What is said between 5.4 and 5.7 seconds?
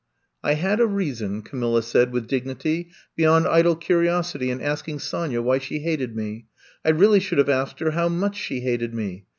why